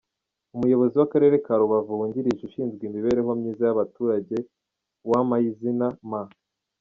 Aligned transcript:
Umuyobozi 0.55 0.93
w’Akarere 0.97 1.35
ka 1.45 1.53
Rubavu 1.61 1.91
wungirije 1.99 2.41
ushinzwe 2.45 2.81
imibereho 2.85 3.29
myiza 3.39 3.63
y’abaturage, 3.65 4.35
Uwampayizina 5.05 5.87
M. 6.09 6.11